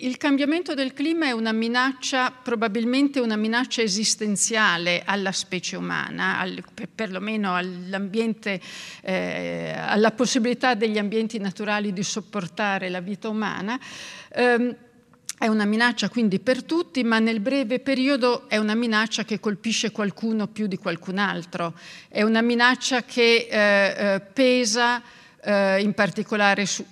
il 0.00 0.16
cambiamento 0.16 0.74
del 0.74 0.92
clima 0.92 1.26
è 1.26 1.32
una 1.32 1.52
minaccia, 1.52 2.30
probabilmente 2.30 3.20
una 3.20 3.36
minaccia 3.36 3.82
esistenziale 3.82 5.02
alla 5.04 5.32
specie 5.32 5.76
umana, 5.76 6.38
al, 6.38 6.62
per, 6.72 6.88
perlomeno 6.94 7.54
all'ambiente, 7.54 8.60
eh, 9.02 9.74
alla 9.76 10.12
possibilità 10.12 10.74
degli 10.74 10.98
ambienti 10.98 11.38
naturali 11.38 11.92
di 11.92 12.02
sopportare 12.02 12.88
la 12.88 13.00
vita 13.00 13.28
umana. 13.28 13.78
Um, 14.36 14.76
è 15.38 15.46
una 15.46 15.64
minaccia 15.64 16.10
quindi 16.10 16.38
per 16.38 16.64
tutti, 16.64 17.02
ma 17.02 17.18
nel 17.18 17.40
breve 17.40 17.80
periodo 17.80 18.46
è 18.48 18.58
una 18.58 18.74
minaccia 18.74 19.24
che 19.24 19.40
colpisce 19.40 19.90
qualcuno 19.90 20.48
più 20.48 20.66
di 20.66 20.76
qualcun 20.76 21.18
altro. 21.18 21.74
È 22.08 22.22
una 22.22 22.42
minaccia 22.42 23.04
che 23.04 23.48
eh, 23.50 24.14
eh, 24.14 24.20
pesa 24.20 25.02
eh, 25.42 25.80
in 25.80 25.94
particolare 25.94 26.66
su, 26.66 26.84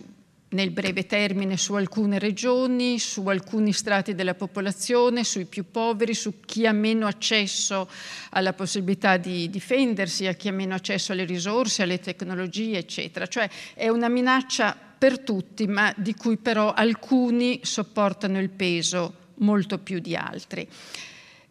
nel 0.50 0.70
breve 0.70 1.04
termine 1.04 1.56
su 1.56 1.74
alcune 1.74 2.18
regioni, 2.18 2.98
su 2.98 3.26
alcuni 3.26 3.72
strati 3.72 4.14
della 4.14 4.34
popolazione, 4.34 5.24
sui 5.24 5.44
più 5.44 5.70
poveri, 5.70 6.14
su 6.14 6.40
chi 6.44 6.66
ha 6.66 6.72
meno 6.72 7.06
accesso 7.06 7.88
alla 8.30 8.54
possibilità 8.54 9.16
di 9.16 9.50
difendersi, 9.50 10.26
a 10.26 10.32
chi 10.32 10.48
ha 10.48 10.52
meno 10.52 10.74
accesso 10.74 11.12
alle 11.12 11.24
risorse, 11.24 11.82
alle 11.82 12.00
tecnologie, 12.00 12.78
eccetera. 12.78 13.26
Cioè 13.26 13.48
è 13.74 13.88
una 13.88 14.08
minaccia 14.08 14.76
per 14.98 15.20
tutti, 15.20 15.66
ma 15.66 15.92
di 15.96 16.14
cui 16.14 16.38
però 16.38 16.72
alcuni 16.72 17.60
sopportano 17.62 18.40
il 18.40 18.50
peso 18.50 19.14
molto 19.36 19.78
più 19.78 19.98
di 20.00 20.16
altri. 20.16 20.66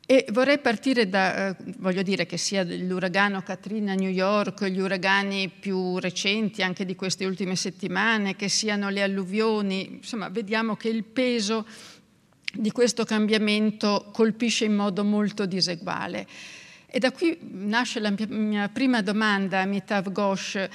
E 0.09 0.25
vorrei 0.31 0.59
partire 0.59 1.09
da, 1.09 1.49
eh, 1.49 1.55
voglio 1.79 2.01
dire 2.01 2.25
che 2.25 2.37
sia 2.37 2.63
l'uragano 2.63 3.41
Katrina 3.41 3.91
a 3.91 3.95
New 3.95 4.09
York, 4.09 4.63
gli 4.67 4.79
uragani 4.79 5.49
più 5.49 5.99
recenti 5.99 6.63
anche 6.63 6.85
di 6.85 6.95
queste 6.95 7.25
ultime 7.25 7.57
settimane, 7.57 8.37
che 8.37 8.47
siano 8.47 8.87
le 8.87 9.01
alluvioni, 9.01 9.95
insomma 9.95 10.29
vediamo 10.29 10.77
che 10.77 10.87
il 10.87 11.03
peso 11.03 11.67
di 12.53 12.71
questo 12.71 13.03
cambiamento 13.03 14.09
colpisce 14.13 14.63
in 14.63 14.75
modo 14.75 15.03
molto 15.03 15.45
diseguale. 15.45 16.25
E 16.85 16.99
da 16.99 17.11
qui 17.11 17.37
nasce 17.41 17.99
la 17.99 18.13
mia 18.29 18.69
prima 18.69 19.01
domanda, 19.01 19.59
Amitav 19.59 20.09
Ghosh. 20.09 20.69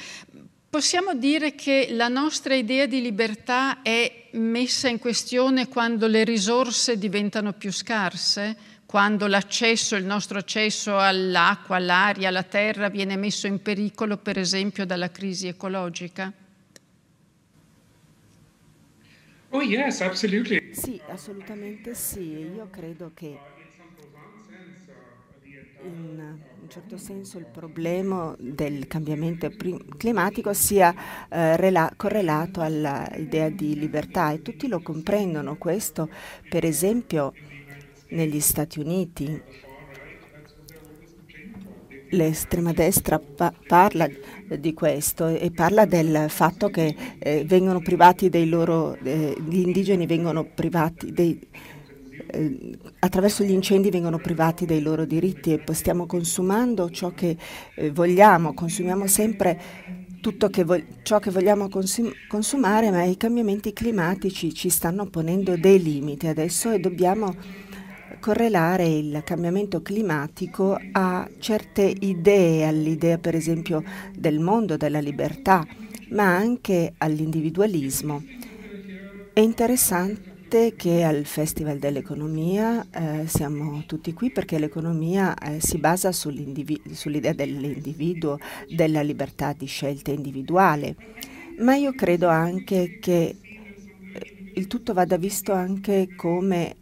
Possiamo 0.69 1.15
dire 1.15 1.55
che 1.55 1.89
la 1.93 2.09
nostra 2.09 2.55
idea 2.55 2.85
di 2.85 3.01
libertà 3.01 3.81
è 3.81 4.29
messa 4.33 4.89
in 4.89 4.99
questione 4.99 5.69
quando 5.69 6.07
le 6.07 6.23
risorse 6.25 6.99
diventano 6.99 7.55
più 7.55 7.73
scarse, 7.73 8.72
quando 8.93 9.27
l'accesso, 9.27 9.97
il 9.97 10.05
nostro 10.05 10.37
accesso 10.37 10.98
all'acqua, 10.98 11.77
all'aria, 11.77 12.29
alla 12.29 12.42
terra 12.42 12.91
viene 12.91 13.17
messo 13.17 13.47
in 13.47 13.63
pericolo, 13.63 14.19
per 14.19 14.36
esempio, 14.36 14.85
dalla 14.85 15.11
crisi 15.11 15.47
ecologica? 15.48 16.30
Oh 19.51 19.63
yes, 19.63 20.01
absolutely. 20.01 20.58
Sì, 20.70 21.03
assolutamente 21.07 21.95
sì. 21.95 22.53
Io 22.53 22.69
credo 22.70 23.13
che 23.14 23.41
in 25.85 26.17
un 26.61 26.69
certo 26.69 26.97
senso 26.97 27.39
il 27.39 27.47
problema 27.47 28.33
del 28.39 28.86
cambiamento 28.86 29.53
climatico 29.97 30.53
sia 30.53 30.95
eh, 31.29 31.57
rela- 31.57 31.92
correlato 31.97 32.61
all'idea 32.61 33.48
di 33.48 33.77
libertà 33.77 34.30
e 34.30 34.42
tutti 34.42 34.69
lo 34.69 34.80
comprendono 34.80 35.57
questo, 35.57 36.09
per 36.47 36.64
esempio 36.64 37.35
negli 38.12 38.40
Stati 38.40 38.78
Uniti. 38.78 39.40
L'estrema 42.11 42.73
destra 42.73 43.18
pa- 43.18 43.55
parla 43.67 44.06
di 44.58 44.74
questo 44.74 45.28
e 45.28 45.50
parla 45.50 45.86
del 45.86 46.27
fatto 46.28 46.68
che 46.68 46.95
eh, 47.18 47.45
vengono 47.46 47.80
privati 47.80 48.28
dei 48.28 48.48
loro, 48.48 48.96
eh, 49.02 49.34
gli 49.48 49.61
indigeni 49.61 50.06
vengono 50.06 50.45
privati 50.45 51.11
dei, 51.11 51.40
eh, 52.27 52.78
attraverso 52.98 53.45
gli 53.45 53.52
incendi 53.52 53.89
vengono 53.89 54.18
privati 54.18 54.67
dei 54.67 54.83
loro 54.83 55.06
diritti 55.06 55.55
e 55.55 55.74
stiamo 55.74 56.05
consumando 56.05 56.90
ciò 56.90 57.12
che 57.12 57.36
eh, 57.77 57.90
vogliamo, 57.90 58.52
consumiamo 58.52 59.06
sempre 59.06 59.61
tutto 60.20 60.48
che 60.48 60.64
ciò 61.02 61.18
che 61.18 61.30
vogliamo 61.30 61.68
consum- 61.68 62.12
consumare, 62.29 62.90
ma 62.90 63.02
i 63.05 63.17
cambiamenti 63.17 63.73
climatici 63.73 64.55
ci 64.55 64.68
stanno 64.68 65.06
ponendo 65.06 65.56
dei 65.56 65.83
limiti. 65.83 66.29
Adesso 66.29 66.70
e 66.70 66.79
dobbiamo 66.79 67.34
correlare 68.23 68.87
il 68.87 69.23
cambiamento 69.25 69.83
climatico 69.83 70.79
a 70.93 71.29
certe 71.41 71.83
idee, 71.83 72.65
all'idea 72.65 73.19
per 73.19 73.35
esempio 73.35 73.83
del 74.17 74.39
mondo, 74.39 74.77
della 74.77 75.01
libertà, 75.01 75.67
ma 76.11 76.37
anche 76.37 76.95
all'individualismo. 76.99 78.23
È 79.33 79.41
interessante 79.41 80.75
che 80.77 81.03
al 81.03 81.25
Festival 81.25 81.79
dell'Economia 81.79 82.87
eh, 82.93 83.27
siamo 83.27 83.83
tutti 83.87 84.13
qui 84.13 84.31
perché 84.31 84.61
l'economia 84.61 85.37
eh, 85.37 85.61
si 85.61 85.79
basa 85.79 86.13
sull'idea 86.13 87.33
dell'individuo, 87.33 88.39
della 88.73 89.03
libertà 89.03 89.53
di 89.53 89.67
scelta 89.67 90.13
individuale, 90.13 90.95
ma 91.59 91.75
io 91.75 91.93
credo 91.93 92.29
anche 92.29 92.99
che 93.01 93.35
eh, 94.15 94.53
il 94.55 94.69
tutto 94.69 94.93
vada 94.93 95.17
visto 95.17 95.53
anche 95.53 96.15
come 96.15 96.77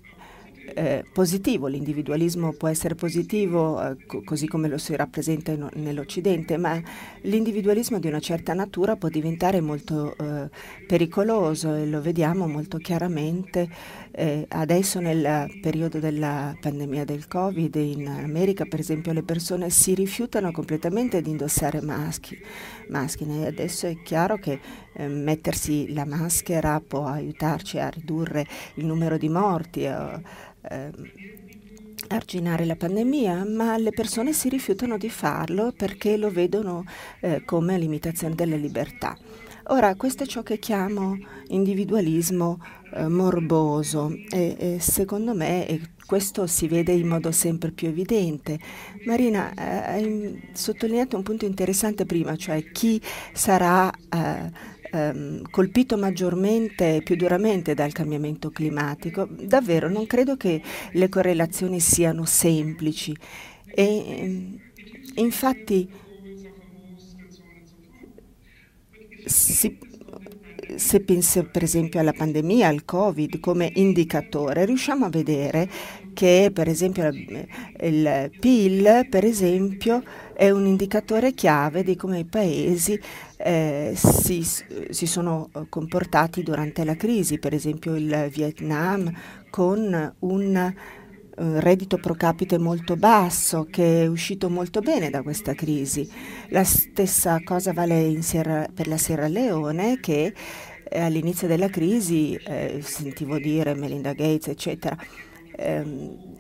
eh, 0.75 1.05
positivo, 1.13 1.67
l'individualismo 1.67 2.53
può 2.53 2.69
essere 2.69 2.95
positivo 2.95 3.83
eh, 3.83 3.97
co- 4.07 4.23
così 4.23 4.47
come 4.47 4.69
lo 4.69 4.79
si 4.79 4.95
rappresenta 4.97 5.55
nell'Occidente, 5.75 6.57
ma 6.57 6.81
l'individualismo 7.23 7.99
di 7.99 8.07
una 8.07 8.21
certa 8.21 8.55
natura 8.55 8.97
può 8.97 9.09
diventare 9.09 9.61
molto 9.61 10.17
eh, 10.17 10.49
pericoloso 10.87 11.75
e 11.75 11.87
lo 11.87 12.01
vediamo 12.01 12.47
molto 12.47 12.79
chiaramente 12.79 13.69
eh, 14.13 14.45
adesso 14.49 15.01
nel 15.01 15.47
periodo 15.61 15.99
della 15.99 16.57
pandemia 16.61 17.05
del 17.05 17.27
Covid. 17.29 17.75
In 17.77 18.09
America 18.09 18.65
per 18.65 18.81
esempio 18.81 19.13
le 19.13 19.23
persone 19.23 19.71
si 19.71 19.95
rifiutano 19.95 20.51
completamente 20.51 21.23
di 21.23 21.31
indossare 21.31 21.81
maschi, 21.81 22.39
maschine. 22.89 23.45
E 23.45 23.47
adesso 23.47 23.87
è 23.87 23.97
chiaro 24.03 24.37
che 24.37 24.61
eh, 24.93 25.07
mettersi 25.07 25.93
la 25.93 26.05
maschera 26.05 26.81
può 26.81 27.07
aiutarci 27.07 27.79
a 27.79 27.89
ridurre 27.89 28.47
il 28.75 28.87
numero 28.87 29.17
di 29.17 29.29
morti 29.29 29.87
eh, 30.69 30.91
arginare 32.09 32.65
la 32.65 32.77
pandemia, 32.77 33.45
ma 33.45 33.77
le 33.77 33.91
persone 33.91 34.33
si 34.33 34.49
rifiutano 34.49 34.99
di 34.99 35.11
farlo 35.11 35.73
perché 35.77 36.17
lo 36.17 36.31
vedono 36.31 36.85
eh, 37.21 37.45
come 37.45 37.79
limitazione 37.79 38.35
della 38.35 38.57
libertà. 38.57 39.17
Ora, 39.69 39.95
questo 39.95 40.25
è 40.25 40.27
ciò 40.27 40.43
che 40.43 40.59
chiamo 40.59 41.17
individualismo 41.49 42.59
eh, 42.93 43.07
morboso 43.07 44.13
e, 44.31 44.57
e, 44.59 44.81
secondo 44.81 45.33
me 45.33 45.69
e 45.69 45.81
questo 46.05 46.49
si 46.49 46.67
vede 46.67 46.91
in 46.91 47.07
modo 47.07 47.31
sempre 47.31 47.71
più 47.71 47.87
evidente. 47.87 48.59
Marina, 49.05 49.55
eh, 49.55 49.63
hai 49.63 50.51
sottolineato 50.53 51.17
un 51.17 51.23
punto 51.23 51.45
interessante 51.45 52.05
prima, 52.05 52.35
cioè 52.35 52.73
chi 52.73 53.01
sarà 53.33 53.89
eh, 53.93 54.51
ehm, 54.91 55.43
colpito 55.51 55.97
maggiormente 55.97 56.97
e 56.97 57.03
più 57.03 57.17
duramente 57.17 57.75
dal 57.75 57.93
cambiamento 57.93 58.51
climatico, 58.51 59.27
davvero 59.31 59.89
non 59.89 60.07
credo 60.07 60.37
che 60.37 60.63
le 60.93 61.09
correlazioni 61.09 61.81
siano 61.81 62.25
semplici. 62.25 63.17
E, 63.67 63.85
ehm, 64.07 64.59
infatti 65.17 65.89
si, 69.25 69.79
se 70.77 71.01
penso 71.01 71.45
per 71.51 71.63
esempio 71.63 72.01
alla 72.01 72.13
pandemia, 72.13 72.69
al 72.69 72.85
Covid 72.85 73.41
come 73.41 73.71
indicatore, 73.75 74.65
riusciamo 74.65 75.05
a 75.05 75.09
vedere 75.11 75.69
che 76.21 76.51
per 76.53 76.69
esempio 76.69 77.09
il 77.09 78.31
PIL 78.39 79.07
per 79.09 79.25
esempio 79.25 80.03
è 80.35 80.51
un 80.51 80.67
indicatore 80.67 81.33
chiave 81.33 81.83
di 81.83 81.97
come 81.97 82.19
i 82.19 82.25
paesi 82.27 83.01
eh, 83.39 83.95
si, 83.97 84.43
si, 84.43 85.07
sono 85.07 85.49
comportati 85.71 86.43
durante 86.43 86.85
la 86.85 86.95
crisi, 86.95 87.39
per 87.39 87.55
esempio 87.55 87.95
il 87.97 88.29
Vietnam 88.31 89.11
con 89.49 90.15
un 90.19 90.75
reddito 91.37 91.97
pro 91.97 92.13
capite 92.13 92.59
molto 92.59 92.97
basso 92.97 93.67
che 93.71 94.03
è 94.03 94.07
uscito 94.07 94.51
molto 94.51 94.81
bene 94.81 95.09
da 95.09 95.23
questa 95.23 95.55
crisi. 95.55 96.07
La 96.49 96.65
stessa 96.65 97.41
cosa 97.43 97.73
vale 97.73 98.21
Sierra, 98.21 98.67
per 98.75 98.89
la 98.89 98.99
Sierra 98.99 99.27
Leone 99.27 100.01
che 100.01 100.35
eh, 100.87 101.01
all'inizio 101.01 101.49
della 101.49 101.71
crisi, 101.71 102.35
eh, 102.35 102.81
sentivo 102.83 103.39
dire 103.39 103.73
Melinda 103.75 104.13
Gates, 104.13 104.49
eccetera, 104.49 104.95
ehm, 105.61 106.31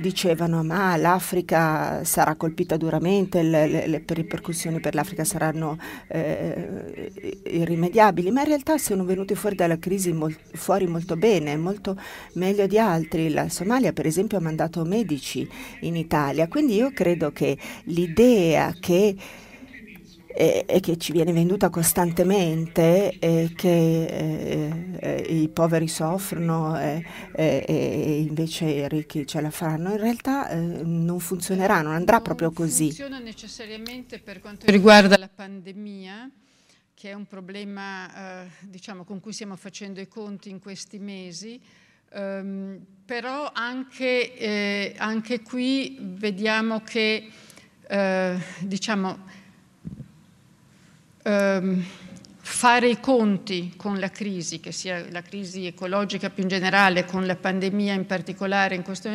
dicevano 0.00 0.62
ma 0.62 0.96
l'Africa 0.96 2.02
sarà 2.04 2.34
colpita 2.34 2.76
duramente, 2.76 3.42
le, 3.42 3.66
le, 3.66 3.86
le 3.86 4.02
ripercussioni 4.06 4.80
per 4.80 4.94
l'Africa 4.94 5.24
saranno 5.24 5.78
eh, 6.08 7.12
irrimediabili, 7.44 8.30
ma 8.30 8.40
in 8.40 8.46
realtà 8.46 8.78
sono 8.78 9.04
venuti 9.04 9.34
fuori 9.34 9.54
dalla 9.54 9.78
crisi 9.78 10.12
mol, 10.12 10.34
fuori 10.54 10.86
molto 10.86 11.16
bene, 11.16 11.56
molto 11.56 11.96
meglio 12.34 12.66
di 12.66 12.78
altri. 12.78 13.28
La 13.30 13.48
Somalia 13.48 13.92
per 13.92 14.06
esempio 14.06 14.38
ha 14.38 14.40
mandato 14.40 14.84
medici 14.84 15.46
in 15.80 15.96
Italia, 15.96 16.48
quindi 16.48 16.74
io 16.74 16.90
credo 16.92 17.30
che 17.32 17.58
l'idea 17.84 18.74
che 18.80 19.14
e, 20.34 20.64
e, 20.66 20.80
che 20.80 20.96
ci 20.96 21.12
viene 21.12 21.32
venduta 21.32 21.70
costantemente 21.70 23.18
e 23.18 23.52
che 23.54 24.04
eh, 24.04 24.98
eh, 25.00 25.16
i 25.28 25.48
poveri 25.48 25.88
soffrono 25.88 26.78
e, 26.78 27.04
e, 27.34 28.24
invece 28.26 28.64
i 28.64 28.88
ricchi 28.88 29.26
ce 29.26 29.40
la 29.40 29.50
faranno, 29.50 29.90
in 29.90 29.98
realtà 29.98 30.48
eh, 30.48 30.56
non 30.56 31.20
funzionerà, 31.20 31.82
non 31.82 31.92
andrà 31.92 32.20
proprio 32.20 32.50
così. 32.50 32.84
Non 32.84 32.94
funziona 32.94 33.18
necessariamente 33.18 34.18
per 34.18 34.40
quanto 34.40 34.70
riguarda 34.70 35.16
la 35.18 35.28
pandemia, 35.28 36.30
che 36.94 37.10
è 37.10 37.14
un 37.14 37.26
problema 37.26 38.44
eh, 38.44 38.48
diciamo, 38.60 39.04
con 39.04 39.20
cui 39.20 39.32
stiamo 39.32 39.56
facendo 39.56 40.00
i 40.00 40.08
conti 40.08 40.50
in 40.50 40.60
questi 40.60 40.98
mesi, 40.98 41.60
um, 42.14 42.78
però 43.04 43.50
anche, 43.52 44.36
eh, 44.36 44.94
anche, 44.96 45.42
qui 45.42 45.98
vediamo 46.00 46.80
che 46.80 47.28
eh, 47.88 48.38
diciamo, 48.60 49.40
ehm, 51.22 51.84
fare 52.44 52.88
i 52.88 52.98
conti 52.98 53.72
con 53.76 54.00
la 54.00 54.10
crisi, 54.10 54.58
che 54.58 54.72
sia 54.72 55.04
la 55.10 55.22
crisi 55.22 55.66
ecologica 55.66 56.28
più 56.28 56.42
in 56.42 56.48
generale, 56.48 57.04
con 57.04 57.24
la 57.24 57.36
pandemia 57.36 57.94
in 57.94 58.04
particolare, 58.04 58.74
in 58.74 58.82
questo, 58.82 59.10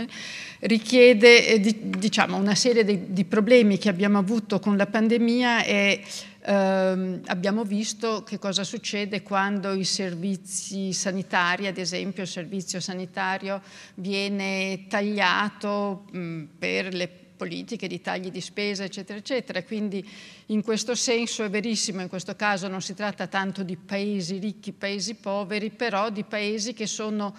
richiede 0.62 1.46
eh, 1.46 1.60
di, 1.60 1.78
diciamo, 1.98 2.38
una 2.38 2.56
serie 2.56 2.86
di, 2.86 3.12
di, 3.12 3.26
problemi 3.26 3.78
che 3.78 3.90
abbiamo 3.90 4.18
avuto 4.18 4.60
con 4.60 4.78
la 4.78 4.86
pandemia 4.86 5.66
e 5.66 6.02
ehm, 6.46 7.22
abbiamo 7.26 7.64
visto 7.66 8.24
che 8.24 8.40
cosa 8.40 8.64
succede 8.64 9.22
quando 9.24 9.74
i 9.74 9.84
servizi 9.84 10.94
sanitari, 10.94 11.68
ad 11.68 11.78
esempio 11.78 12.24
il 12.24 12.30
servizio 12.30 12.80
sanitario 12.80 13.62
viene 13.96 14.86
tagliato 14.88 16.06
mh, 16.12 16.44
per 16.58 16.94
le 16.94 17.27
politiche 17.38 17.88
di 17.88 18.02
tagli 18.02 18.32
di 18.32 18.42
spesa, 18.42 18.84
eccetera, 18.84 19.20
eccetera. 19.20 19.64
Quindi 19.64 20.06
in 20.48 20.62
questo 20.64 20.96
senso 20.96 21.44
è 21.44 21.50
verissimo, 21.50 22.02
in 22.02 22.10
questo 22.10 22.36
caso 22.36 22.68
non 22.68 22.82
si 22.82 22.94
tratta 22.94 23.28
tanto 23.28 23.64
di 23.64 23.78
paesi 23.78 24.40
ricchi, 24.40 24.74
paesi 24.74 25.16
poveri, 25.16 25.70
però 25.70 26.10
di 26.10 26.24
paesi 26.24 26.74
che 26.74 26.88
sono 26.88 27.34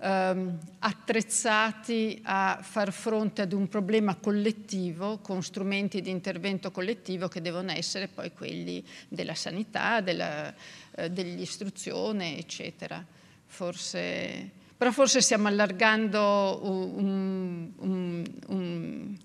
ehm, 0.00 0.58
attrezzati 0.78 2.20
a 2.24 2.58
far 2.62 2.92
fronte 2.92 3.42
ad 3.42 3.52
un 3.52 3.68
problema 3.68 4.16
collettivo 4.16 5.18
con 5.18 5.42
strumenti 5.42 6.00
di 6.00 6.10
intervento 6.10 6.70
collettivo 6.70 7.28
che 7.28 7.40
devono 7.40 7.72
essere 7.72 8.08
poi 8.08 8.32
quelli 8.32 8.84
della 9.08 9.34
sanità, 9.34 10.00
della, 10.00 10.52
eh, 10.92 11.10
dell'istruzione, 11.10 12.38
eccetera. 12.38 13.04
Forse, 13.46 14.50
però 14.76 14.92
forse 14.92 15.20
stiamo 15.20 15.48
allargando 15.48 16.60
un, 16.62 17.72
un, 17.76 18.24
un, 18.46 19.16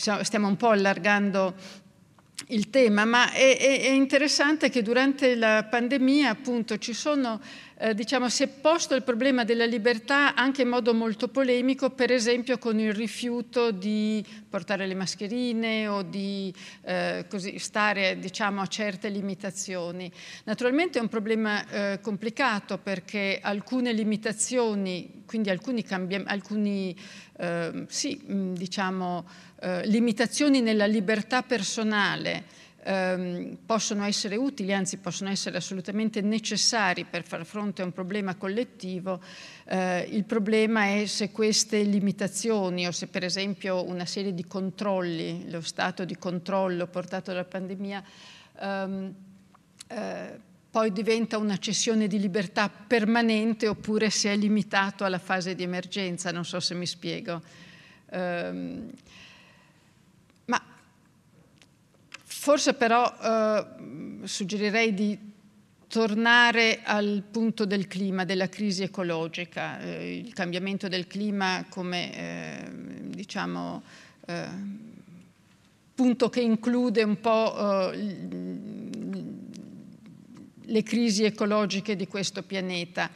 stiamo 0.00 0.48
un 0.48 0.56
po' 0.56 0.68
allargando 0.70 1.54
il 2.48 2.70
tema, 2.70 3.04
ma 3.04 3.32
è, 3.32 3.56
è, 3.58 3.88
interessante 3.88 4.70
che 4.70 4.82
durante 4.82 5.34
la 5.34 5.66
pandemia 5.68 6.30
appunto 6.30 6.78
ci 6.78 6.94
sono, 6.94 7.40
eh, 7.82 7.94
diciamo, 7.94 8.28
si 8.28 8.42
è 8.42 8.48
posto 8.48 8.94
il 8.94 9.02
problema 9.02 9.42
della 9.42 9.64
libertà 9.64 10.34
anche 10.34 10.62
in 10.62 10.68
modo 10.68 10.92
molto 10.92 11.28
polemico, 11.28 11.88
per 11.88 12.12
esempio 12.12 12.58
con 12.58 12.78
il 12.78 12.92
rifiuto 12.92 13.70
di 13.70 14.22
portare 14.48 14.86
le 14.86 14.94
mascherine 14.94 15.88
o 15.88 16.02
di 16.02 16.52
eh, 16.82 17.24
così, 17.26 17.58
stare 17.58 18.18
diciamo, 18.18 18.60
a 18.60 18.66
certe 18.66 19.08
limitazioni. 19.08 20.12
Naturalmente 20.44 20.98
è 20.98 21.00
un 21.00 21.08
problema 21.08 21.66
eh, 21.68 22.00
complicato 22.02 22.76
perché 22.76 23.38
alcune 23.40 23.94
limitazioni, 23.94 25.22
quindi 25.24 25.48
alcuni, 25.48 25.82
alcuni 26.26 26.94
eh, 27.38 27.86
sì, 27.88 28.20
diciamo, 28.26 29.26
eh, 29.58 29.86
limitazioni 29.86 30.60
nella 30.60 30.86
libertà 30.86 31.42
personale 31.42 32.59
ehm, 32.82 33.58
possono 33.66 34.04
essere 34.04 34.36
utili, 34.36 34.72
anzi 34.72 34.98
possono 34.98 35.30
essere 35.30 35.56
assolutamente 35.56 36.20
necessari 36.20 37.04
per 37.04 37.24
far 37.24 37.44
fronte 37.44 37.82
a 37.82 37.84
un 37.84 37.92
problema 37.92 38.34
collettivo, 38.34 39.20
eh, 39.66 40.06
il 40.10 40.24
problema 40.24 40.86
è 40.86 41.06
se 41.06 41.30
queste 41.30 41.82
limitazioni 41.82 42.86
o 42.86 42.92
se 42.92 43.06
per 43.06 43.24
esempio 43.24 43.84
una 43.84 44.06
serie 44.06 44.34
di 44.34 44.44
controlli, 44.44 45.50
lo 45.50 45.60
stato 45.60 46.04
di 46.04 46.16
controllo 46.16 46.86
portato 46.86 47.30
dalla 47.30 47.44
pandemia, 47.44 48.02
ehm, 48.60 49.14
eh, 49.88 50.48
poi 50.70 50.92
diventa 50.92 51.36
una 51.36 51.58
cessione 51.58 52.06
di 52.06 52.20
libertà 52.20 52.68
permanente 52.68 53.66
oppure 53.66 54.08
se 54.08 54.32
è 54.32 54.36
limitato 54.36 55.04
alla 55.04 55.18
fase 55.18 55.56
di 55.56 55.64
emergenza, 55.64 56.30
non 56.30 56.44
so 56.44 56.60
se 56.60 56.74
mi 56.74 56.86
spiego. 56.86 57.42
Um, 58.12 58.90
Forse 62.40 62.72
però 62.72 63.14
eh, 63.20 63.66
suggerirei 64.26 64.94
di 64.94 65.18
tornare 65.86 66.80
al 66.82 67.22
punto 67.30 67.66
del 67.66 67.86
clima, 67.86 68.24
della 68.24 68.48
crisi 68.48 68.82
ecologica, 68.82 69.78
eh, 69.78 70.16
il 70.16 70.32
cambiamento 70.32 70.88
del 70.88 71.06
clima 71.06 71.66
come 71.68 72.16
eh, 72.16 72.70
diciamo, 73.08 73.82
eh, 74.24 74.48
punto 75.94 76.30
che 76.30 76.40
include 76.40 77.02
un 77.02 77.20
po' 77.20 77.92
eh, 77.92 78.18
le 80.62 80.82
crisi 80.82 81.24
ecologiche 81.24 81.94
di 81.94 82.06
questo 82.06 82.42
pianeta. 82.42 83.10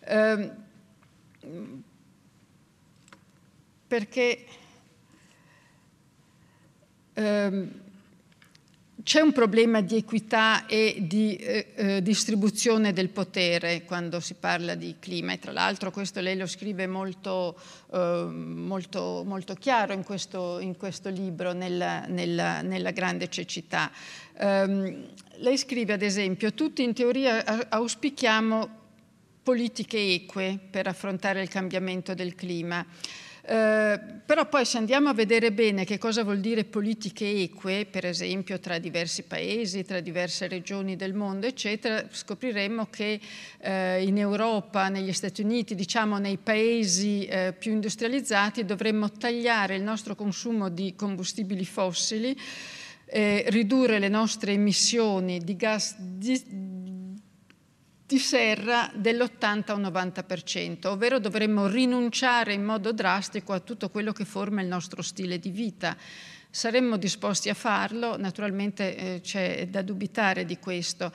Ehm, 0.00 0.52
perché 3.86 4.44
ehm, 7.12 7.82
c'è 9.04 9.20
un 9.20 9.32
problema 9.32 9.82
di 9.82 9.96
equità 9.96 10.64
e 10.64 10.96
di 11.00 11.36
eh, 11.36 11.72
eh, 11.74 12.02
distribuzione 12.02 12.94
del 12.94 13.10
potere 13.10 13.84
quando 13.84 14.18
si 14.18 14.32
parla 14.32 14.74
di 14.74 14.96
clima 14.98 15.34
e 15.34 15.38
tra 15.38 15.52
l'altro 15.52 15.90
questo 15.90 16.20
lei 16.20 16.38
lo 16.38 16.46
scrive 16.46 16.86
molto, 16.86 17.54
eh, 17.92 18.26
molto, 18.30 19.22
molto 19.26 19.52
chiaro 19.56 19.92
in 19.92 20.04
questo, 20.04 20.58
in 20.58 20.78
questo 20.78 21.10
libro, 21.10 21.52
nella, 21.52 22.06
nella, 22.06 22.62
nella, 22.62 22.92
grande 22.92 23.28
cecità. 23.28 23.92
Um, 24.38 25.06
lei 25.36 25.58
scrive 25.58 25.92
ad 25.92 26.02
esempio, 26.02 26.54
tutti 26.54 26.82
in 26.82 26.94
teoria 26.94 27.68
auspichiamo 27.68 28.82
politiche 29.42 29.98
eque 29.98 30.58
per 30.70 30.86
affrontare 30.86 31.42
il 31.42 31.48
cambiamento 31.48 32.14
del 32.14 32.34
clima. 32.34 32.84
Eh, 33.46 34.00
però 34.24 34.48
poi 34.48 34.64
se 34.64 34.78
andiamo 34.78 35.10
a 35.10 35.12
vedere 35.12 35.52
bene 35.52 35.84
che 35.84 35.98
cosa 35.98 36.24
vuol 36.24 36.40
dire 36.40 36.64
politiche 36.64 37.30
eque, 37.42 37.84
per 37.84 38.06
esempio 38.06 38.58
tra 38.58 38.78
diversi 38.78 39.24
paesi, 39.24 39.84
tra 39.84 40.00
diverse 40.00 40.48
regioni 40.48 40.96
del 40.96 41.12
mondo, 41.12 41.46
eccetera, 41.46 42.02
scopriremo 42.10 42.86
che 42.88 43.20
eh, 43.58 44.02
in 44.02 44.16
Europa, 44.16 44.88
negli 44.88 45.12
Stati 45.12 45.42
Uniti, 45.42 45.74
diciamo 45.74 46.16
nei 46.16 46.38
paesi 46.38 47.26
eh, 47.26 47.52
più 47.52 47.72
industrializzati, 47.72 48.64
dovremmo 48.64 49.12
tagliare 49.12 49.76
il 49.76 49.82
nostro 49.82 50.14
consumo 50.14 50.70
di 50.70 50.94
combustibili 50.96 51.66
fossili, 51.66 52.34
eh, 53.04 53.44
ridurre 53.48 53.98
le 53.98 54.08
nostre 54.08 54.52
emissioni 54.52 55.38
di 55.40 55.54
gas 55.54 55.96
di, 55.98 56.42
di 58.14 58.20
serra 58.20 58.88
dell'80 58.94 59.72
o 59.72 59.76
90%, 59.76 60.86
ovvero 60.86 61.18
dovremmo 61.18 61.66
rinunciare 61.66 62.52
in 62.52 62.62
modo 62.62 62.92
drastico 62.92 63.52
a 63.52 63.58
tutto 63.58 63.90
quello 63.90 64.12
che 64.12 64.24
forma 64.24 64.62
il 64.62 64.68
nostro 64.68 65.02
stile 65.02 65.40
di 65.40 65.50
vita. 65.50 65.96
Saremmo 66.48 66.96
disposti 66.96 67.48
a 67.48 67.54
farlo, 67.54 68.16
naturalmente 68.16 68.96
eh, 68.96 69.20
c'è 69.20 69.66
da 69.66 69.82
dubitare 69.82 70.44
di 70.44 70.60
questo. 70.60 71.10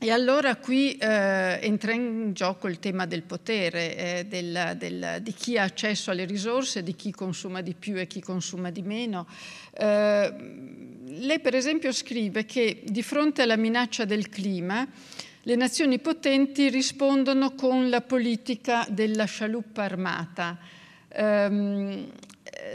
E 0.00 0.10
allora 0.10 0.56
qui 0.56 0.96
eh, 0.96 1.60
entra 1.62 1.92
in 1.92 2.32
gioco 2.32 2.66
il 2.66 2.80
tema 2.80 3.06
del 3.06 3.22
potere, 3.22 3.96
eh, 3.96 4.26
del, 4.26 4.74
del, 4.78 5.18
di 5.22 5.32
chi 5.32 5.58
ha 5.58 5.62
accesso 5.62 6.10
alle 6.10 6.24
risorse, 6.24 6.82
di 6.82 6.96
chi 6.96 7.12
consuma 7.12 7.60
di 7.60 7.74
più 7.74 7.96
e 7.96 8.08
chi 8.08 8.20
consuma 8.20 8.70
di 8.70 8.82
meno. 8.82 9.28
Eh, 9.74 10.34
lei 11.06 11.38
per 11.38 11.54
esempio 11.54 11.92
scrive 11.92 12.46
che 12.46 12.82
di 12.84 13.02
fronte 13.04 13.42
alla 13.42 13.56
minaccia 13.56 14.04
del 14.04 14.28
clima 14.28 14.88
le 15.42 15.56
nazioni 15.56 15.98
potenti 16.00 16.68
rispondono 16.68 17.54
con 17.54 17.88
la 17.88 18.02
politica 18.02 18.86
della 18.90 19.24
scialuppa 19.24 19.82
armata. 19.82 20.58
Um, 21.16 22.08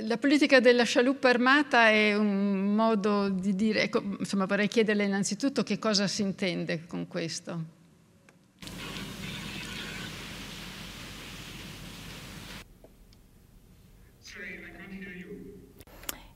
la 0.01 0.17
politica 0.17 0.59
della 0.59 0.83
scialuppa 0.83 1.29
armata 1.29 1.89
è 1.89 2.15
un 2.15 2.73
modo 2.73 3.29
di 3.29 3.55
dire, 3.55 3.83
ecco, 3.83 4.01
insomma 4.19 4.45
vorrei 4.45 4.67
chiederle 4.67 5.03
innanzitutto 5.03 5.63
che 5.63 5.77
cosa 5.77 6.07
si 6.07 6.21
intende 6.21 6.85
con 6.87 7.07
questo. 7.07 7.73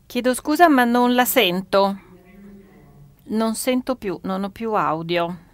Chiedo 0.06 0.34
scusa 0.34 0.68
ma 0.70 0.86
non 0.86 1.14
la 1.14 1.26
sento. 1.26 2.00
Non 3.32 3.56
sento 3.56 3.96
più, 3.96 4.20
non 4.24 4.44
ho 4.44 4.50
più 4.50 4.74
audio. 4.74 5.49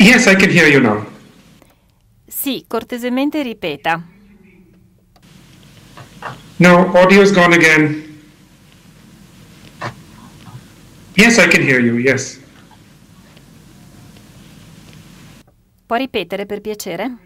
Yes, 0.00 0.26
I 0.26 0.34
can 0.34 0.48
hear 0.48 0.66
you 0.66 0.80
now. 0.80 1.06
Sì, 2.26 2.64
cortesemente 2.66 3.42
ripeta. 3.42 4.02
No, 6.56 6.90
audio's 6.94 7.32
gone 7.32 7.54
again. 7.54 8.08
Yes, 11.16 11.36
I 11.36 11.48
can 11.48 11.60
hear 11.60 11.80
you, 11.80 11.98
yes. 11.98 12.40
Può 15.84 15.96
ripetere 15.96 16.46
per 16.46 16.62
piacere? 16.62 17.16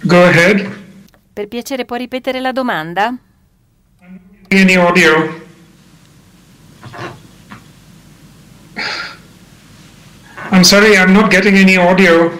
Go 0.00 0.24
ahead. 0.24 0.84
Per 1.34 1.48
piacere 1.48 1.84
può 1.84 1.96
ripetere 1.96 2.40
la 2.40 2.52
domanda? 2.52 3.14
Any 4.48 4.74
audio? 4.76 5.40
I'm 10.52 10.64
sorry, 10.64 10.98
I'm 10.98 11.12
not 11.12 11.30
getting 11.30 11.56
any 11.56 11.76
audio. 11.76 12.30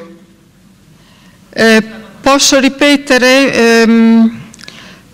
Eh, 1.49 1.83
posso 2.21 2.61
ripetere? 2.61 3.53
Ehm, 3.55 4.41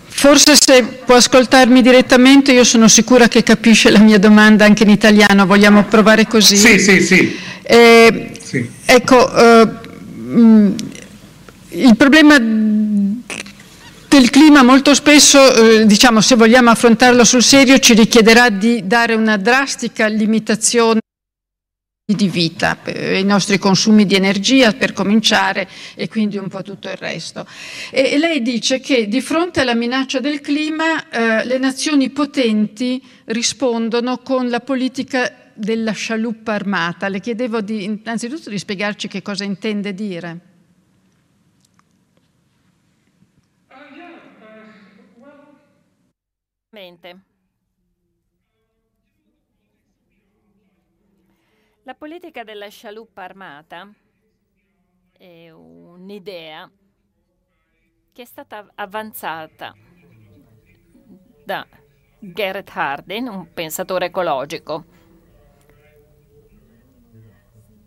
forse 0.09 0.57
se 0.57 0.83
può 1.05 1.15
ascoltarmi 1.15 1.81
direttamente, 1.81 2.51
io 2.51 2.65
sono 2.65 2.89
sicura 2.89 3.29
che 3.29 3.45
capisce 3.45 3.91
la 3.91 4.01
mia 4.01 4.19
domanda 4.19 4.65
anche 4.65 4.83
in 4.83 4.91
italiano. 4.91 5.47
Vogliamo 5.47 5.85
provare 5.85 6.27
così? 6.27 6.57
Sì, 6.57 6.81
sì, 6.81 7.01
sì. 7.01 7.39
Eh, 7.63 8.33
sì. 8.43 8.69
Ecco, 8.85 9.33
eh, 9.33 9.69
mh, 10.17 10.75
il 11.69 11.97
problema 11.97 12.37
del 12.37 14.31
clima 14.31 14.65
molto 14.65 14.93
spesso, 14.93 15.55
eh, 15.55 15.87
diciamo, 15.87 16.21
se 16.21 16.35
vogliamo 16.35 16.71
affrontarlo 16.71 17.23
sul 17.23 17.45
serio, 17.45 17.79
ci 17.79 17.95
richiederà 17.95 18.49
di 18.49 18.83
dare 18.89 19.15
una 19.15 19.37
drastica 19.37 20.09
limitazione 20.09 20.99
di 22.11 22.31
vita, 22.31 22.79
i 22.87 23.23
nostri 23.23 23.59
consumi 23.59 24.07
di 24.07 24.15
energia 24.15 24.73
per 24.73 24.95
cominciare 24.95 25.69
e 25.95 26.09
quindi 26.09 26.39
un 26.39 26.49
po' 26.49 26.63
tutto 26.63 26.89
il 26.89 26.97
resto. 26.97 27.47
E 27.91 28.17
lei 28.17 28.41
dice 28.41 28.81
che 28.81 29.09
di 29.09 29.21
fronte 29.21 29.61
alla 29.61 29.75
minaccia 29.75 30.19
del 30.19 30.41
clima 30.41 31.11
eh, 31.11 31.45
le 31.45 31.59
nazioni 31.59 32.09
potenti 32.09 33.07
rispondono 33.27 34.21
con 34.23 34.49
la 34.49 34.61
politica 34.61 35.51
della 35.53 35.93
scialuppa 35.93 36.55
armata. 36.55 37.09
Le 37.09 37.21
chiedevo 37.21 37.61
di, 37.61 37.85
innanzitutto 37.85 38.49
di 38.49 38.59
spiegarci 38.59 39.07
che 39.07 39.21
cosa 39.21 39.45
intende 39.45 39.93
dire. 39.93 40.41
Mente. 46.71 47.38
La 51.89 51.95
politica 51.95 52.45
della 52.45 52.69
scialuppa 52.69 53.23
armata 53.23 53.91
è 55.17 55.49
un'idea 55.49 56.71
che 58.13 58.23
è 58.23 58.25
stata 58.27 58.71
avanzata 58.75 59.75
da 61.47 61.67
Garrett 62.19 62.71
Hardin, 62.75 63.29
un 63.29 63.55
pensatore 63.55 64.05
ecologico, 64.05 64.85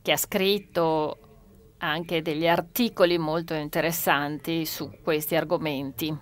che 0.02 0.12
ha 0.12 0.18
scritto 0.18 1.76
anche 1.78 2.24
degli 2.24 2.48
articoli 2.48 3.20
molto 3.20 3.54
interessanti 3.54 4.66
su 4.66 4.90
questi 5.04 5.36
argomenti. 5.36 6.18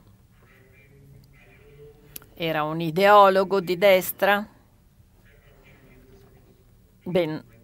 Era 2.33 2.63
un 2.63 2.81
ideologo 2.81 3.61
di 3.61 3.77
destra, 3.77 4.45
ben 7.03 7.57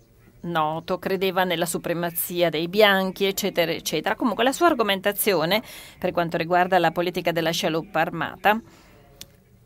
noto, 0.46 1.00
credeva 1.00 1.44
nella 1.44 1.66
supremazia 1.66 2.50
dei 2.50 2.68
bianchi, 2.68 3.26
eccetera, 3.26 3.72
eccetera. 3.72 4.16
Comunque 4.16 4.44
la 4.44 4.52
sua 4.52 4.68
argomentazione 4.68 5.62
per 6.00 6.12
quanto 6.12 6.38
riguarda 6.38 6.80
la 6.80 6.92
politica 6.92 7.32
della 7.32 7.52
scialuppa 7.52 8.00
armata 8.00 8.60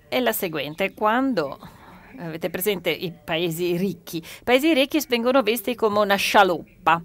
è 0.08 0.20
la 0.20 0.34
seguente. 0.34 0.94
Quando 0.94 1.58
avete 2.18 2.50
presente 2.50 2.90
i 2.90 3.12
paesi 3.12 3.78
ricchi, 3.78 4.18
i 4.18 4.44
paesi 4.44 4.74
ricchi 4.74 5.04
vengono 5.08 5.42
visti 5.42 5.76
come 5.76 6.00
una 6.00 6.16
scialuppa. 6.16 7.02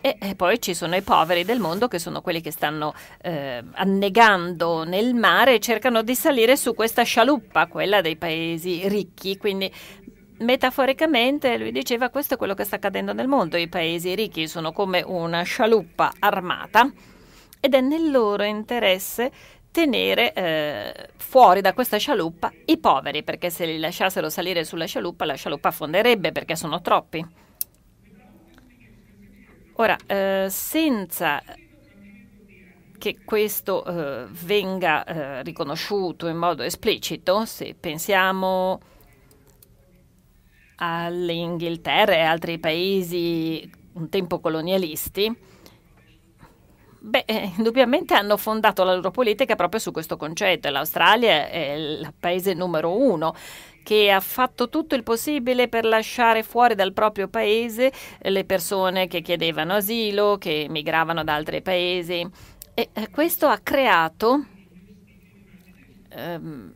E, 0.00 0.18
e, 0.20 0.34
poi 0.36 0.60
ci 0.60 0.72
sono 0.72 0.94
i 0.94 1.02
poveri 1.02 1.44
del 1.44 1.58
mondo 1.58 1.88
che 1.88 1.98
sono 1.98 2.20
quelli 2.20 2.40
che 2.40 2.52
stanno 2.52 2.94
eh, 3.22 3.64
annegando 3.72 4.84
nel 4.84 5.14
mare 5.14 5.54
e 5.54 5.58
cercano 5.58 6.02
di 6.02 6.14
salire 6.14 6.56
su 6.56 6.74
questa 6.74 7.02
scialuppa, 7.02 7.66
quella 7.66 8.00
dei 8.02 8.16
paesi 8.16 8.86
ricchi. 8.86 9.36
Quindi 9.36 9.72
Metaforicamente 10.38 11.56
lui 11.56 11.72
diceva 11.72 12.10
questo 12.10 12.34
è 12.34 12.36
quello 12.36 12.54
che 12.54 12.64
sta 12.64 12.76
accadendo 12.76 13.14
nel 13.14 13.26
mondo, 13.26 13.56
i 13.56 13.68
paesi 13.68 14.14
ricchi 14.14 14.46
sono 14.48 14.70
come 14.72 15.02
una 15.02 15.42
scialuppa 15.42 16.12
armata 16.18 16.90
ed 17.58 17.72
è 17.74 17.80
nel 17.80 18.10
loro 18.10 18.42
interesse 18.42 19.32
tenere 19.70 20.32
eh, 20.34 21.08
fuori 21.16 21.62
da 21.62 21.72
questa 21.72 21.96
scialuppa 21.96 22.52
i 22.66 22.78
poveri, 22.78 23.22
perché 23.22 23.48
se 23.48 23.64
li 23.64 23.78
lasciassero 23.78 24.28
salire 24.28 24.64
sulla 24.64 24.84
scialuppa 24.84 25.24
la 25.24 25.34
scialuppa 25.34 25.68
affonderebbe 25.68 26.32
perché 26.32 26.54
sono 26.54 26.80
troppi. 26.80 27.26
Ora, 29.78 29.96
eh, 30.06 30.46
senza 30.48 31.42
che 32.98 33.18
questo 33.24 33.84
eh, 33.84 34.26
venga 34.30 35.04
eh, 35.04 35.42
riconosciuto 35.42 36.26
in 36.28 36.36
modo 36.36 36.62
esplicito, 36.62 37.44
se 37.44 37.74
pensiamo 37.78 38.80
all'Inghilterra 40.76 42.14
e 42.14 42.20
altri 42.20 42.58
paesi 42.58 43.70
un 43.94 44.08
tempo 44.08 44.40
colonialisti, 44.40 45.34
beh, 46.98 47.24
eh, 47.26 47.52
indubbiamente 47.56 48.14
hanno 48.14 48.36
fondato 48.36 48.84
la 48.84 48.94
loro 48.94 49.10
politica 49.10 49.56
proprio 49.56 49.80
su 49.80 49.90
questo 49.90 50.16
concetto. 50.16 50.68
L'Australia 50.70 51.48
è 51.48 51.72
il 51.72 52.12
paese 52.18 52.54
numero 52.54 52.96
uno 52.96 53.34
che 53.82 54.10
ha 54.10 54.18
fatto 54.18 54.68
tutto 54.68 54.96
il 54.96 55.04
possibile 55.04 55.68
per 55.68 55.84
lasciare 55.84 56.42
fuori 56.42 56.74
dal 56.74 56.92
proprio 56.92 57.28
paese 57.28 57.92
le 58.18 58.44
persone 58.44 59.06
che 59.06 59.20
chiedevano 59.20 59.74
asilo, 59.74 60.38
che 60.38 60.66
migravano 60.68 61.22
da 61.22 61.34
altri 61.34 61.62
paesi. 61.62 62.28
E 62.74 62.88
eh, 62.92 63.10
questo 63.10 63.46
ha 63.46 63.58
creato 63.62 64.44
ehm, 66.08 66.74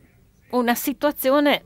una 0.51 0.75
situazione 0.75 1.65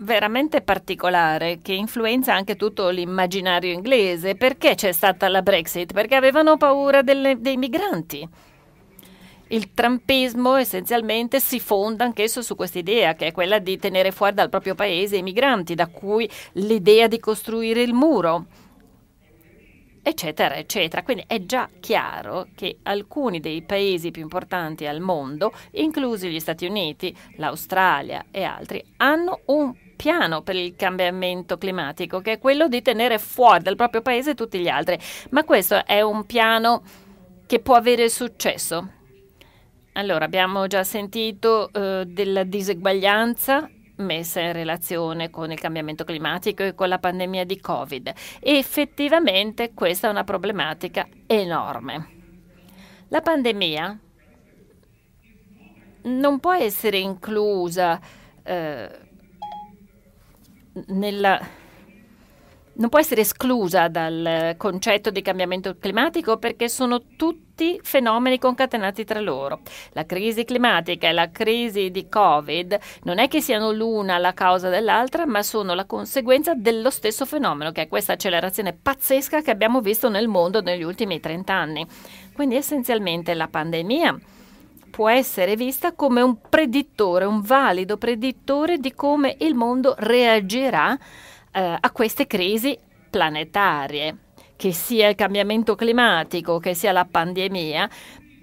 veramente 0.00 0.60
particolare 0.60 1.58
che 1.62 1.72
influenza 1.72 2.34
anche 2.34 2.56
tutto 2.56 2.88
l'immaginario 2.90 3.72
inglese. 3.72 4.34
Perché 4.34 4.74
c'è 4.74 4.92
stata 4.92 5.28
la 5.28 5.42
Brexit? 5.42 5.92
Perché 5.92 6.14
avevano 6.14 6.56
paura 6.56 7.02
delle, 7.02 7.40
dei 7.40 7.56
migranti. 7.56 8.28
Il 9.48 9.74
trumpismo 9.74 10.54
essenzialmente 10.54 11.40
si 11.40 11.58
fonda 11.58 12.04
anch'esso 12.04 12.40
su 12.40 12.54
questa 12.54 12.78
idea, 12.78 13.14
che 13.14 13.26
è 13.26 13.32
quella 13.32 13.58
di 13.58 13.76
tenere 13.78 14.12
fuori 14.12 14.34
dal 14.34 14.48
proprio 14.48 14.76
paese 14.76 15.16
i 15.16 15.22
migranti, 15.22 15.74
da 15.74 15.88
cui 15.88 16.30
l'idea 16.52 17.08
di 17.08 17.18
costruire 17.18 17.82
il 17.82 17.92
muro, 17.92 18.46
eccetera, 20.02 20.54
eccetera. 20.54 21.02
Quindi 21.02 21.24
è 21.26 21.44
già 21.46 21.68
chiaro 21.80 22.46
che 22.54 22.78
alcuni 22.84 23.40
dei 23.40 23.62
paesi 23.62 24.12
più 24.12 24.22
importanti 24.22 24.86
al 24.86 25.00
mondo, 25.00 25.52
inclusi 25.72 26.30
gli 26.30 26.38
Stati 26.38 26.66
Uniti, 26.66 27.12
l'Australia 27.36 28.26
e 28.30 28.44
altri, 28.44 28.84
hanno 28.98 29.40
un 29.46 29.74
piano 30.00 30.40
per 30.40 30.56
il 30.56 30.76
cambiamento 30.76 31.58
climatico, 31.58 32.22
che 32.22 32.32
è 32.32 32.38
quello 32.38 32.68
di 32.68 32.80
tenere 32.80 33.18
fuori 33.18 33.62
dal 33.62 33.76
proprio 33.76 34.00
paese 34.00 34.34
tutti 34.34 34.58
gli 34.58 34.68
altri. 34.68 34.98
Ma 35.28 35.44
questo 35.44 35.84
è 35.84 36.00
un 36.00 36.24
piano 36.24 36.82
che 37.46 37.60
può 37.60 37.74
avere 37.74 38.08
successo. 38.08 38.92
Allora, 39.92 40.24
abbiamo 40.24 40.66
già 40.68 40.84
sentito 40.84 41.70
eh, 41.70 42.04
della 42.06 42.44
diseguaglianza 42.44 43.68
messa 43.96 44.40
in 44.40 44.54
relazione 44.54 45.28
con 45.28 45.52
il 45.52 45.60
cambiamento 45.60 46.04
climatico 46.04 46.62
e 46.62 46.74
con 46.74 46.88
la 46.88 46.98
pandemia 46.98 47.44
di 47.44 47.60
Covid. 47.60 48.10
E 48.40 48.56
effettivamente 48.56 49.74
questa 49.74 50.08
è 50.08 50.10
una 50.10 50.24
problematica 50.24 51.06
enorme. 51.26 52.08
La 53.08 53.20
pandemia 53.20 53.98
non 56.04 56.40
può 56.40 56.54
essere 56.54 56.96
inclusa 56.96 58.00
eh, 58.42 59.08
nella 60.86 61.58
non 62.80 62.88
può 62.88 62.98
essere 62.98 63.20
esclusa 63.20 63.88
dal 63.88 64.54
concetto 64.56 65.10
di 65.10 65.20
cambiamento 65.20 65.76
climatico 65.78 66.38
perché 66.38 66.68
sono 66.68 67.02
tutti 67.16 67.78
fenomeni 67.82 68.38
concatenati 68.38 69.04
tra 69.04 69.20
loro. 69.20 69.60
La 69.92 70.06
crisi 70.06 70.44
climatica 70.44 71.08
e 71.08 71.12
la 71.12 71.30
crisi 71.30 71.90
di 71.90 72.08
Covid 72.08 72.78
non 73.02 73.18
è 73.18 73.28
che 73.28 73.42
siano 73.42 73.70
l'una 73.70 74.16
la 74.16 74.32
causa 74.32 74.70
dell'altra, 74.70 75.26
ma 75.26 75.42
sono 75.42 75.74
la 75.74 75.84
conseguenza 75.84 76.54
dello 76.54 76.88
stesso 76.88 77.26
fenomeno, 77.26 77.70
che 77.70 77.82
è 77.82 77.88
questa 77.88 78.14
accelerazione 78.14 78.72
pazzesca 78.72 79.42
che 79.42 79.50
abbiamo 79.50 79.82
visto 79.82 80.08
nel 80.08 80.28
mondo 80.28 80.62
negli 80.62 80.82
ultimi 80.82 81.20
30 81.20 81.52
anni. 81.52 81.86
Quindi 82.32 82.56
essenzialmente 82.56 83.34
la 83.34 83.48
pandemia 83.48 84.18
può 84.90 85.08
essere 85.08 85.56
vista 85.56 85.92
come 85.94 86.20
un 86.20 86.36
predittore, 86.48 87.24
un 87.24 87.40
valido 87.40 87.96
predittore 87.96 88.78
di 88.78 88.92
come 88.92 89.36
il 89.40 89.54
mondo 89.54 89.94
reagirà 89.98 90.98
eh, 91.52 91.78
a 91.80 91.90
queste 91.92 92.26
crisi 92.26 92.76
planetarie, 93.08 94.16
che 94.56 94.72
sia 94.72 95.08
il 95.08 95.14
cambiamento 95.14 95.74
climatico, 95.74 96.58
che 96.58 96.74
sia 96.74 96.92
la 96.92 97.06
pandemia, 97.06 97.88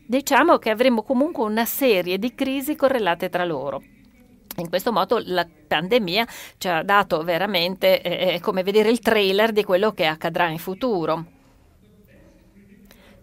diciamo 0.08 0.58
che 0.58 0.70
avremo 0.70 1.04
comunque 1.04 1.44
una 1.44 1.66
serie 1.66 2.18
di 2.18 2.34
crisi 2.34 2.76
correlate 2.76 3.30
tra 3.30 3.46
loro. 3.46 3.84
In 4.58 4.70
questo 4.70 4.92
modo 4.92 5.22
la 5.24 5.46
pandemia 5.68 6.26
ci 6.58 6.68
ha 6.68 6.82
dato 6.82 7.24
veramente 7.24 8.02
eh, 8.02 8.36
eh 8.36 8.40
come 8.40 8.64
vedere 8.64 8.90
il 8.90 9.00
trailer 9.00 9.52
di 9.52 9.64
quello 9.64 9.92
che 9.92 10.08
accadrà 10.08 10.48
in 10.48 10.58
futuro 10.58 11.36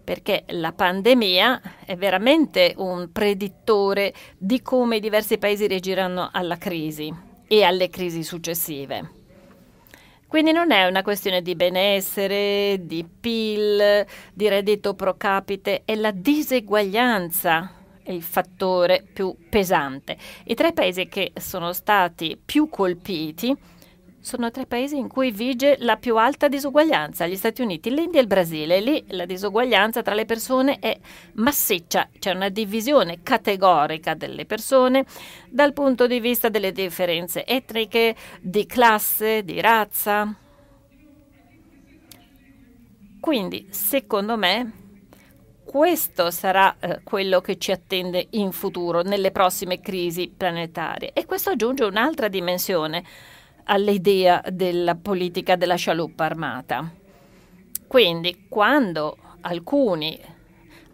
perché 0.05 0.45
la 0.49 0.71
pandemia 0.71 1.61
è 1.85 1.97
veramente 1.97 2.73
un 2.77 3.11
predittore 3.11 4.13
di 4.37 4.61
come 4.61 4.97
i 4.97 5.01
diversi 5.01 5.37
paesi 5.37 5.67
reagiranno 5.67 6.29
alla 6.31 6.57
crisi 6.57 7.13
e 7.47 7.63
alle 7.63 7.89
crisi 7.89 8.23
successive. 8.23 9.23
Quindi 10.27 10.51
non 10.51 10.71
è 10.71 10.85
una 10.87 11.01
questione 11.01 11.41
di 11.41 11.55
benessere, 11.55 12.79
di 12.81 13.05
PIL, 13.05 14.05
di 14.33 14.47
reddito 14.47 14.93
pro 14.93 15.15
capite, 15.17 15.81
è 15.85 15.95
la 15.95 16.11
diseguaglianza 16.11 17.71
il 18.07 18.21
fattore 18.21 19.03
più 19.13 19.35
pesante. 19.49 20.17
I 20.45 20.53
tre 20.53 20.73
paesi 20.73 21.07
che 21.07 21.31
sono 21.39 21.73
stati 21.73 22.39
più 22.43 22.69
colpiti 22.69 23.55
sono 24.25 24.49
tre 24.49 24.65
paesi 24.65 24.97
in 24.97 25.07
cui 25.07 25.29
vige 25.29 25.75
la 25.81 25.97
più 25.97 26.17
alta 26.17 26.47
disuguaglianza, 26.47 27.27
gli 27.27 27.35
Stati 27.35 27.61
Uniti, 27.61 27.93
l'India 27.93 28.17
e 28.17 28.23
il 28.23 28.27
Brasile. 28.27 28.79
Lì 28.79 29.05
la 29.09 29.25
disuguaglianza 29.25 30.01
tra 30.01 30.15
le 30.15 30.25
persone 30.25 30.79
è 30.79 30.97
massiccia, 31.33 32.09
c'è 32.17 32.31
una 32.31 32.49
divisione 32.49 33.19
categorica 33.21 34.15
delle 34.15 34.47
persone 34.47 35.05
dal 35.47 35.73
punto 35.73 36.07
di 36.07 36.19
vista 36.19 36.49
delle 36.49 36.71
differenze 36.71 37.45
etniche, 37.45 38.15
di 38.41 38.65
classe, 38.65 39.43
di 39.43 39.61
razza. 39.61 40.35
Quindi, 43.19 43.67
secondo 43.69 44.37
me, 44.37 44.71
questo 45.63 46.31
sarà 46.31 46.75
eh, 46.79 47.01
quello 47.03 47.41
che 47.41 47.59
ci 47.59 47.71
attende 47.71 48.25
in 48.31 48.51
futuro, 48.51 49.03
nelle 49.03 49.29
prossime 49.29 49.81
crisi 49.81 50.33
planetarie. 50.35 51.11
E 51.13 51.27
questo 51.27 51.51
aggiunge 51.51 51.83
un'altra 51.83 52.27
dimensione 52.27 53.03
all'idea 53.65 54.43
della 54.49 54.95
politica 54.95 55.55
della 55.55 55.75
scialuppa 55.75 56.25
armata. 56.25 56.91
Quindi 57.87 58.45
quando 58.49 59.17
alcuni 59.41 60.19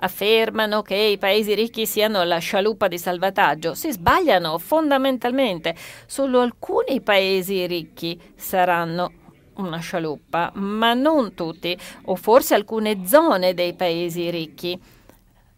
affermano 0.04 0.82
che 0.82 0.96
i 0.96 1.18
paesi 1.18 1.54
ricchi 1.54 1.86
siano 1.86 2.24
la 2.24 2.40
scialuppa 2.40 2.88
di 2.88 2.98
salvataggio, 2.98 3.74
si 3.74 3.92
sbagliano 3.92 4.58
fondamentalmente. 4.58 5.76
Solo 6.06 6.42
alcuni 6.42 7.02
paesi 7.02 7.66
ricchi 7.68 8.20
saranno 8.36 9.14
una 9.56 9.80
scialuppa, 9.80 10.52
ma 10.56 10.94
non 10.94 11.34
tutti, 11.34 11.78
o 12.06 12.16
forse 12.16 12.56
alcune 12.56 13.06
zone 13.06 13.54
dei 13.54 13.74
paesi 13.74 14.30
ricchi. 14.30 14.80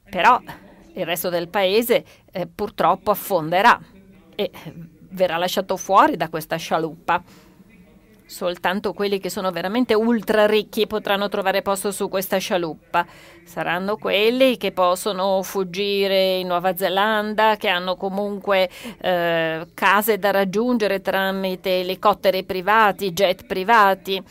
Però 0.09 0.39
il 0.95 1.05
resto 1.05 1.29
del 1.29 1.47
paese 1.47 2.03
eh, 2.31 2.47
purtroppo 2.47 3.11
affonderà 3.11 3.79
e 4.35 4.51
verrà 5.13 5.37
lasciato 5.37 5.77
fuori 5.77 6.17
da 6.17 6.29
questa 6.29 6.57
scialuppa. 6.57 7.23
Soltanto 8.25 8.93
quelli 8.93 9.19
che 9.19 9.29
sono 9.29 9.51
veramente 9.51 9.93
ultra 9.93 10.47
ricchi 10.47 10.87
potranno 10.87 11.29
trovare 11.29 11.61
posto 11.61 11.91
su 11.91 12.09
questa 12.09 12.37
scialuppa. 12.37 13.05
Saranno 13.43 13.97
quelli 13.97 14.57
che 14.57 14.71
possono 14.71 15.43
fuggire 15.43 16.37
in 16.37 16.47
Nuova 16.47 16.75
Zelanda, 16.75 17.57
che 17.57 17.67
hanno 17.67 17.95
comunque 17.95 18.69
eh, 19.01 19.67
case 19.73 20.17
da 20.17 20.31
raggiungere 20.31 21.01
tramite 21.01 21.81
elicotteri 21.81 22.43
privati, 22.43 23.13
jet 23.13 23.45
privati 23.45 24.23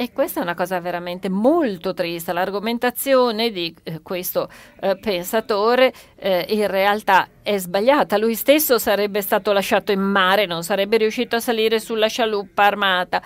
e 0.00 0.12
questa 0.12 0.38
è 0.38 0.42
una 0.44 0.54
cosa 0.54 0.78
veramente 0.78 1.28
molto 1.28 1.92
triste. 1.92 2.32
L'argomentazione 2.32 3.50
di 3.50 3.74
eh, 3.82 4.00
questo 4.00 4.48
eh, 4.80 4.96
pensatore 4.96 5.92
eh, 6.14 6.46
in 6.50 6.68
realtà 6.68 7.26
è 7.42 7.58
sbagliata. 7.58 8.16
Lui 8.16 8.36
stesso 8.36 8.78
sarebbe 8.78 9.22
stato 9.22 9.50
lasciato 9.50 9.90
in 9.90 10.00
mare, 10.00 10.46
non 10.46 10.62
sarebbe 10.62 10.98
riuscito 10.98 11.34
a 11.34 11.40
salire 11.40 11.80
sulla 11.80 12.06
scialuppa 12.06 12.62
armata 12.62 13.20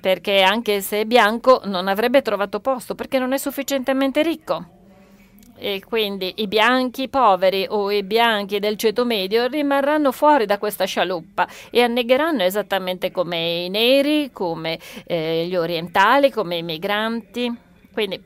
perché 0.00 0.42
anche 0.42 0.80
se 0.80 1.00
è 1.00 1.04
bianco 1.06 1.62
non 1.64 1.88
avrebbe 1.88 2.22
trovato 2.22 2.60
posto 2.60 2.94
perché 2.94 3.18
non 3.18 3.32
è 3.32 3.38
sufficientemente 3.38 4.22
ricco 4.22 4.81
e 5.62 5.80
quindi 5.86 6.32
i 6.38 6.48
bianchi 6.48 7.08
poveri 7.08 7.64
o 7.68 7.92
i 7.92 8.02
bianchi 8.02 8.58
del 8.58 8.76
ceto 8.76 9.04
medio 9.04 9.46
rimarranno 9.46 10.10
fuori 10.10 10.44
da 10.44 10.58
questa 10.58 10.86
scialuppa 10.86 11.46
e 11.70 11.82
annegheranno 11.82 12.42
esattamente 12.42 13.12
come 13.12 13.64
i 13.64 13.68
neri, 13.68 14.30
come 14.32 14.80
eh, 15.06 15.46
gli 15.46 15.54
orientali, 15.54 16.32
come 16.32 16.56
i 16.56 16.62
migranti. 16.64 17.54
Quindi 17.92 18.20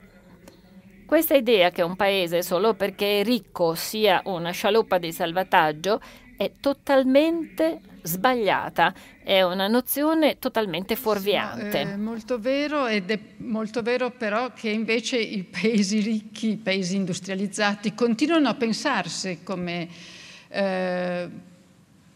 questa 1.04 1.34
idea 1.34 1.70
che 1.70 1.82
un 1.82 1.94
paese 1.94 2.42
solo 2.42 2.72
perché 2.72 3.20
è 3.20 3.22
ricco 3.22 3.74
sia 3.74 4.22
una 4.24 4.50
scialuppa 4.50 4.96
di 4.96 5.12
salvataggio 5.12 6.00
è 6.38 6.52
totalmente 6.58 7.80
sbagliata, 8.06 8.94
è 9.22 9.42
una 9.42 9.66
nozione 9.66 10.38
totalmente 10.38 10.96
fuorviante. 10.96 11.80
È 11.82 11.96
molto 11.96 12.38
vero 12.38 12.86
ed 12.86 13.10
è 13.10 13.18
molto 13.38 13.82
vero 13.82 14.10
però 14.10 14.52
che 14.52 14.70
invece 14.70 15.18
i 15.18 15.42
paesi 15.42 16.00
ricchi, 16.00 16.50
i 16.50 16.56
paesi 16.56 16.96
industrializzati 16.96 17.94
continuano 17.94 18.48
a 18.48 18.54
pensarsi 18.54 19.40
come 19.42 19.88
eh, 20.48 21.28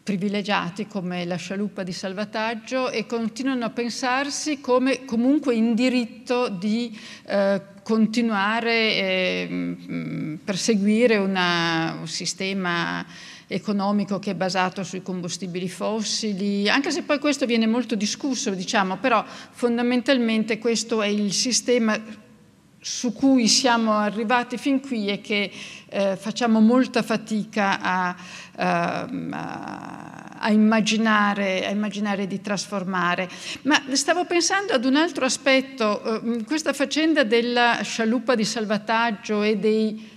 privilegiati 0.02 0.86
come 0.86 1.24
la 1.24 1.36
scialuppa 1.36 1.82
di 1.82 1.92
salvataggio 1.92 2.90
e 2.90 3.06
continuano 3.06 3.66
a 3.66 3.70
pensarsi 3.70 4.60
come 4.60 5.04
comunque 5.04 5.54
in 5.54 5.74
diritto 5.74 6.48
di 6.48 6.98
eh, 7.26 7.62
continuare 7.82 8.70
a 8.70 9.04
eh, 9.04 10.38
perseguire 10.42 11.16
una, 11.16 11.96
un 12.00 12.08
sistema 12.08 13.04
economico 13.52 14.20
che 14.20 14.30
è 14.30 14.34
basato 14.34 14.84
sui 14.84 15.02
combustibili 15.02 15.68
fossili, 15.68 16.68
anche 16.68 16.92
se 16.92 17.02
poi 17.02 17.18
questo 17.18 17.46
viene 17.46 17.66
molto 17.66 17.96
discusso, 17.96 18.50
diciamo, 18.50 18.98
però 18.98 19.24
fondamentalmente 19.26 20.58
questo 20.58 21.02
è 21.02 21.08
il 21.08 21.32
sistema 21.32 22.00
su 22.82 23.12
cui 23.12 23.48
siamo 23.48 23.92
arrivati 23.92 24.56
fin 24.56 24.80
qui 24.80 25.08
e 25.08 25.20
che 25.20 25.50
eh, 25.88 26.16
facciamo 26.16 26.60
molta 26.60 27.02
fatica 27.02 27.80
a, 27.80 28.16
ehm, 28.56 29.32
a, 29.32 30.36
a, 30.38 30.50
immaginare, 30.52 31.66
a, 31.66 31.70
immaginare, 31.70 32.28
di 32.28 32.40
trasformare. 32.40 33.28
Ma 33.62 33.82
stavo 33.92 34.24
pensando 34.26 34.72
ad 34.72 34.84
un 34.84 34.94
altro 34.94 35.24
aspetto, 35.24 36.22
eh, 36.22 36.44
questa 36.44 36.72
faccenda 36.72 37.24
della 37.24 37.80
scialuppa 37.82 38.36
di 38.36 38.44
salvataggio 38.44 39.42
e 39.42 39.58
dei 39.58 40.08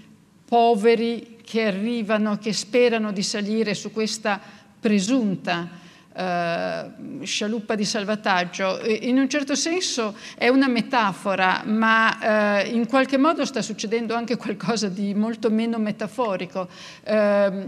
poveri 0.46 1.33
che 1.44 1.66
arrivano, 1.66 2.38
che 2.38 2.54
sperano 2.54 3.12
di 3.12 3.22
salire 3.22 3.74
su 3.74 3.92
questa 3.92 4.40
presunta 4.80 5.82
eh, 6.16 6.86
scialuppa 7.24 7.76
di 7.76 7.86
salvataggio. 7.86 8.80
In 8.86 9.18
un 9.18 9.28
certo 9.30 9.56
senso 9.56 10.16
è 10.38 10.48
una 10.48 10.68
metafora, 10.68 11.64
ma 11.66 12.62
eh, 12.62 12.70
in 12.70 12.88
qualche 12.88 13.18
modo 13.18 13.46
sta 13.46 13.62
succedendo 13.62 14.14
anche 14.14 14.38
qualcosa 14.38 14.90
di 14.90 15.14
molto 15.14 15.50
meno 15.50 15.78
metaforico. 15.80 16.70
Eh, 17.04 17.68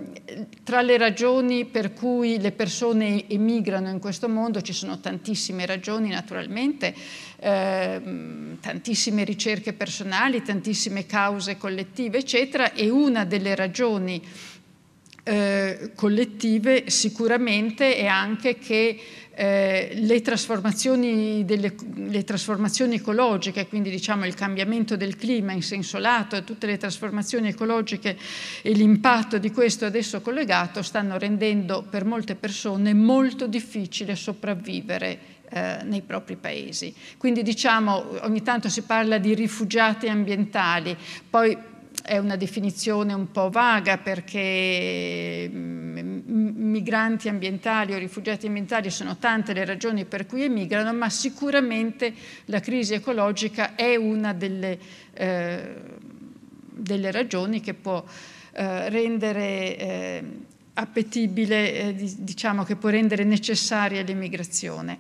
tra 0.64 0.82
le 0.82 0.98
ragioni 0.98 1.66
per 1.66 1.94
cui 1.94 2.40
le 2.40 2.52
persone 2.52 3.28
emigrano 3.28 3.90
in 3.90 4.00
questo 4.00 4.30
mondo 4.30 4.62
ci 4.62 4.74
sono 4.74 5.00
tantissime 5.00 5.66
ragioni 5.66 6.10
naturalmente, 6.10 6.94
ehm, 7.40 8.60
tantissime 8.60 9.24
ricerche 9.24 9.74
personali, 9.74 10.42
tantissime 10.42 11.06
cause 11.06 11.58
collettive, 11.58 12.20
eccetera, 12.20 12.74
e 12.74 12.90
una 12.90 13.26
delle 13.26 13.56
ragioni 13.56 14.22
eh, 15.28 15.92
collettive 15.96 16.92
sicuramente 16.92 17.96
è 17.96 18.06
anche 18.06 18.60
che 18.60 19.00
eh, 19.34 19.94
le, 19.96 20.22
trasformazioni 20.22 21.44
delle, 21.46 21.76
le, 21.96 22.24
trasformazioni 22.24 22.96
ecologiche, 22.96 23.68
quindi 23.68 23.90
diciamo 23.90 24.26
il 24.26 24.36
cambiamento 24.36 24.96
del 24.96 25.16
clima 25.16 25.52
in 25.52 25.64
senso 25.64 25.98
lato 25.98 26.36
e 26.36 26.44
tutte 26.44 26.68
le 26.68 26.78
trasformazioni 26.78 27.48
ecologiche 27.48 28.16
e 28.62 28.72
l'impatto 28.74 29.40
di 29.40 29.52
questo 29.52 29.86
adesso 29.86 30.22
collegato 30.22 30.84
stanno 30.84 31.18
rendendo 31.18 31.84
per 31.90 32.06
molte 32.06 32.36
persone 32.36 32.94
molto 32.94 33.48
difficile 33.48 34.16
sopravvivere 34.16 35.20
eh, 35.50 35.80
nei 35.86 36.02
propri 36.02 36.36
paesi. 36.36 36.94
Quindi 37.18 37.42
diciamo 37.42 38.24
ogni 38.26 38.44
tanto 38.44 38.70
si 38.70 38.84
parla 38.84 39.18
di 39.18 39.34
rifugiati 39.34 40.08
ambientali, 40.08 40.96
poi 41.28 41.74
è 42.06 42.20
una 42.20 42.36
definizione 42.36 43.14
un 43.14 43.32
po' 43.32 43.50
vaga 43.50 43.98
perché 43.98 45.50
mm, 45.52 46.10
migranti 46.70 47.30
ambientali 47.30 47.94
o 47.94 47.98
rifugiati 47.98 48.46
ambientali 48.46 48.92
sono 48.92 49.18
tante 49.18 49.54
le 49.54 49.66
ragioni 49.66 50.06
per 50.06 50.28
cui 50.28 50.44
emigrano, 50.44 50.94
ma 50.94 51.10
sicuramente 51.10 52.14
la 52.46 52.60
crisi 52.60 52.94
ecologica 52.94 53.74
è 53.74 53.96
una 53.96 54.34
delle, 54.34 54.78
eh, 55.14 55.76
delle 56.70 57.12
ragioni 57.12 57.60
che 57.60 57.74
può 57.74 58.04
eh, 58.52 58.90
rendere 58.90 59.78
eh, 59.78 60.24
appetibile, 60.74 61.74
eh, 61.74 62.14
diciamo 62.20 62.64
che 62.64 62.76
può 62.76 62.90
rendere 62.90 63.24
necessaria 63.24 64.04
l'emigrazione. 64.04 65.00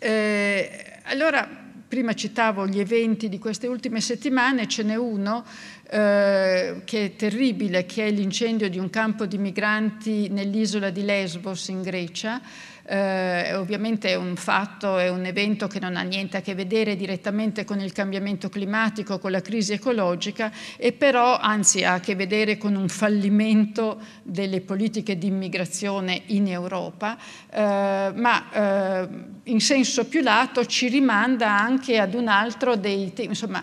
Eh, 0.00 0.98
allora, 1.04 1.68
prima 1.90 2.14
citavo 2.14 2.68
gli 2.68 2.78
eventi 2.78 3.28
di 3.28 3.40
queste 3.40 3.66
ultime 3.66 4.00
settimane, 4.00 4.68
ce 4.68 4.84
n'è 4.84 4.94
uno 4.94 5.44
eh, 5.92 6.82
che 6.84 7.04
è 7.04 7.16
terribile, 7.16 7.84
che 7.84 8.06
è 8.06 8.10
l'incendio 8.12 8.70
di 8.70 8.78
un 8.78 8.90
campo 8.90 9.26
di 9.26 9.38
migranti 9.38 10.28
nell'isola 10.28 10.90
di 10.90 11.02
Lesbos 11.02 11.66
in 11.66 11.82
Grecia, 11.82 12.40
eh, 12.84 13.54
ovviamente 13.54 14.08
è 14.08 14.14
un 14.14 14.36
fatto, 14.36 14.98
è 14.98 15.08
un 15.08 15.24
evento 15.24 15.66
che 15.66 15.80
non 15.80 15.96
ha 15.96 16.02
niente 16.02 16.36
a 16.36 16.40
che 16.42 16.54
vedere 16.54 16.94
direttamente 16.94 17.64
con 17.64 17.80
il 17.80 17.92
cambiamento 17.92 18.48
climatico, 18.48 19.18
con 19.18 19.32
la 19.32 19.40
crisi 19.40 19.72
ecologica, 19.72 20.52
e 20.76 20.92
però 20.92 21.38
anzi 21.38 21.82
ha 21.82 21.94
a 21.94 22.00
che 22.00 22.14
vedere 22.14 22.56
con 22.56 22.76
un 22.76 22.88
fallimento 22.88 24.00
delle 24.22 24.60
politiche 24.60 25.18
di 25.18 25.26
immigrazione 25.26 26.22
in 26.26 26.46
Europa, 26.46 27.18
eh, 27.50 28.12
ma 28.14 28.52
eh, 28.52 29.08
in 29.44 29.60
senso 29.60 30.06
più 30.06 30.22
lato 30.22 30.64
ci 30.66 30.88
rimanda 30.88 31.50
anche 31.50 31.98
ad 31.98 32.14
un 32.14 32.28
altro 32.28 32.76
dei 32.76 33.12
temi, 33.12 33.30
insomma, 33.30 33.62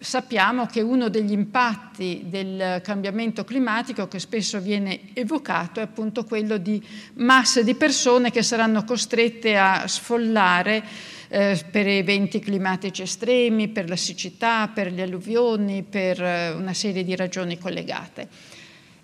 sappiamo 0.00 0.66
che 0.66 0.80
uno 0.80 1.08
degli 1.08 1.32
impatti 1.32 2.22
del 2.26 2.80
cambiamento 2.82 3.44
climatico 3.44 4.08
che 4.08 4.18
spesso 4.18 4.60
viene 4.60 5.14
evocato 5.14 5.80
è 5.80 5.82
appunto 5.82 6.24
quello 6.24 6.56
di 6.56 6.82
masse 7.14 7.64
di 7.64 7.74
persone 7.74 8.30
che 8.30 8.42
saranno 8.42 8.84
costrette 8.84 9.56
a 9.56 9.86
sfollare 9.86 10.84
eh, 11.28 11.64
per 11.70 11.86
eventi 11.86 12.40
climatici 12.40 13.02
estremi, 13.02 13.68
per 13.68 13.88
la 13.88 13.96
siccità, 13.96 14.68
per 14.68 14.92
le 14.92 15.02
alluvioni, 15.02 15.82
per 15.82 16.22
eh, 16.22 16.50
una 16.50 16.74
serie 16.74 17.04
di 17.04 17.16
ragioni 17.16 17.58
collegate. 17.58 18.28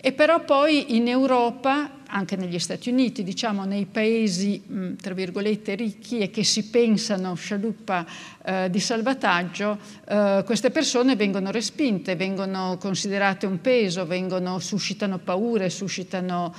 E 0.01 0.13
però 0.13 0.45
poi 0.45 0.95
in 0.95 1.09
Europa, 1.09 2.03
anche 2.07 2.37
negli 2.37 2.61
Stati 2.61 2.89
Uniti, 2.89 3.25
diciamo 3.25 3.65
nei 3.65 3.85
paesi 3.85 4.63
mh, 4.65 4.95
tra 4.95 5.13
virgolette 5.13 5.75
ricchi 5.75 6.21
e 6.21 6.31
che 6.31 6.45
si 6.45 6.67
pensano 6.67 7.35
scialuppa 7.35 8.07
eh, 8.45 8.71
di 8.71 8.79
salvataggio, 8.79 9.77
eh, 10.07 10.45
queste 10.47 10.71
persone 10.71 11.17
vengono 11.17 11.51
respinte, 11.51 12.15
vengono 12.15 12.77
considerate 12.79 13.47
un 13.47 13.61
peso, 13.61 14.07
vengono, 14.07 14.61
suscitano 14.61 15.19
paure, 15.19 15.69
suscitano... 15.69 16.55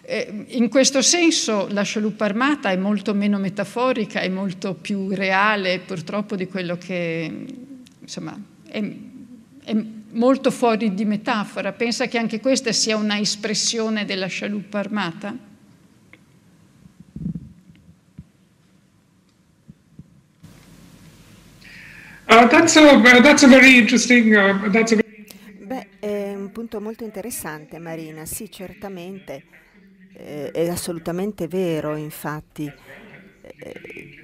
Eh, 0.00 0.46
in 0.48 0.70
questo 0.70 1.02
senso 1.02 1.68
la 1.70 1.82
scialuppa 1.82 2.24
armata 2.24 2.70
è 2.70 2.76
molto 2.76 3.12
meno 3.12 3.36
metaforica, 3.36 4.20
è 4.20 4.28
molto 4.30 4.72
più 4.72 5.10
reale 5.10 5.80
purtroppo 5.80 6.36
di 6.36 6.46
quello 6.46 6.78
che 6.78 7.44
insomma 8.00 8.40
è, 8.66 8.82
è 9.64 9.76
molto 10.12 10.50
fuori 10.50 10.94
di 10.94 11.04
metafora. 11.04 11.72
Pensa 11.72 12.06
che 12.06 12.18
anche 12.18 12.40
questa 12.40 12.72
sia 12.72 12.96
una 12.96 13.18
espressione 13.18 14.04
della 14.04 14.26
scialuppa 14.26 14.78
armata? 14.78 15.36
Uh, 22.30 22.46
that's 22.46 22.76
a, 22.76 23.00
that's 23.22 23.42
a 23.42 23.48
very 23.48 23.78
interesting, 23.78 24.34
uh, 24.34 24.70
that's 24.70 24.92
a 24.92 24.96
very... 24.96 25.26
Beh, 25.64 25.86
è 25.98 26.34
un 26.34 26.52
punto 26.52 26.78
molto 26.78 27.04
interessante 27.04 27.78
Marina, 27.78 28.26
sì 28.26 28.50
certamente, 28.50 29.44
eh, 30.12 30.50
è 30.50 30.68
assolutamente 30.68 31.48
vero 31.48 31.96
infatti 31.96 32.70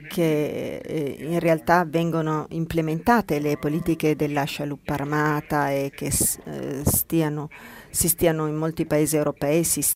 che 0.09 0.77
eh, 0.77 1.17
in 1.19 1.41
realtà 1.41 1.85
vengono 1.85 2.47
implementate 2.51 3.41
le 3.41 3.57
politiche 3.57 4.15
della 4.17 4.45
scialuppa 4.45 4.95
armata 4.95 5.71
e 5.71 5.91
che 5.95 6.07
eh, 6.07 6.83
stiano, 6.85 7.49
si 7.91 8.09
stiano 8.09 8.47
in 8.47 8.55
molti 8.55 8.87
paesi 8.87 9.17
europei 9.17 9.65
si 9.65 9.83